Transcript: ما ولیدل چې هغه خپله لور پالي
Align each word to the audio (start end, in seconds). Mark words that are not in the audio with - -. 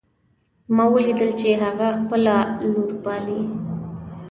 ما 0.75 0.85
ولیدل 0.93 1.29
چې 1.41 1.49
هغه 1.63 1.87
خپله 1.99 2.35
لور 2.71 2.91
پالي 3.03 3.41